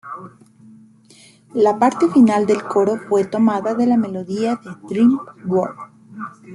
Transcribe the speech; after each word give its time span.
La 1.53 1.77
parte 1.77 2.09
final 2.09 2.47
del 2.47 2.63
coro 2.63 2.97
fue 3.07 3.23
tomada 3.23 3.75
de 3.75 3.85
la 3.85 3.97
melodía 3.97 4.55
de 4.63 4.75
"Dream 4.89 5.19
World". 5.45 5.77